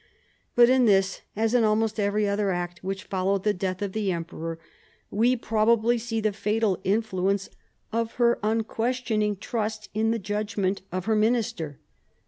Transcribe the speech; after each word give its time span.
But 0.55 0.67
in 0.67 0.85
this, 0.85 1.21
as 1.35 1.53
in 1.53 1.63
almost 1.63 1.99
every 1.99 2.27
other 2.27 2.49
act 2.49 2.83
which 2.83 3.03
followed 3.03 3.43
the 3.43 3.53
death 3.53 3.83
of 3.83 3.91
the 3.93 4.11
emperor, 4.11 4.57
we 5.11 5.35
probably 5.35 5.99
see 5.99 6.19
the 6.19 6.33
fatal 6.33 6.79
influence 6.83 7.49
of 7.93 8.13
her 8.13 8.39
unquestioning 8.41 9.35
trust 9.37 9.89
in 9.93 10.09
the 10.09 10.17
judgment 10.17 10.81
of 10.91 11.05
her 11.05 11.15
minister. 11.15 11.77